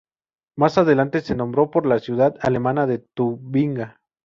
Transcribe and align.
Más 0.57 0.79
adelante 0.79 1.21
se 1.21 1.35
nombró 1.35 1.69
por 1.69 1.85
la 1.85 1.99
ciudad 1.99 2.33
alemana 2.41 2.87
de 2.87 2.97
Tubinga. 3.15 3.99